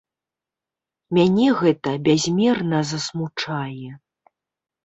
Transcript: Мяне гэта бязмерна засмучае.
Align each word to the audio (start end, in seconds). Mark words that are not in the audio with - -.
Мяне 1.17 1.47
гэта 1.59 1.93
бязмерна 2.07 2.79
засмучае. 2.93 3.89